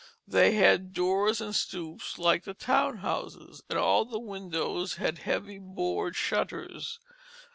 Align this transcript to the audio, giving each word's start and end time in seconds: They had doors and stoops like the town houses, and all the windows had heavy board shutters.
They 0.27 0.53
had 0.53 0.93
doors 0.93 1.39
and 1.41 1.55
stoops 1.55 2.17
like 2.17 2.43
the 2.43 2.55
town 2.55 2.97
houses, 3.05 3.61
and 3.69 3.77
all 3.77 4.03
the 4.03 4.17
windows 4.17 4.95
had 4.95 5.19
heavy 5.19 5.59
board 5.59 6.15
shutters. 6.15 6.99